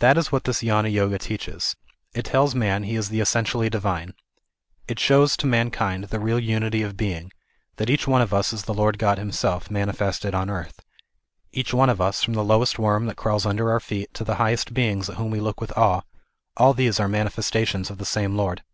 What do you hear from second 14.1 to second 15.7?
to the highest beings at whom we look with